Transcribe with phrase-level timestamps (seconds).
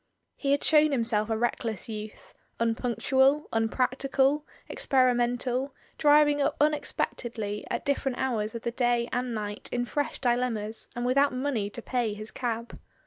[0.35, 7.67] He had shown him self a reckless youth, unpunctual, unpractical, expe rimental, driving up unexpectedly
[7.69, 11.69] at different hours of the day and night in fresh dilemmas, and with out money
[11.69, 12.79] to pay his cab.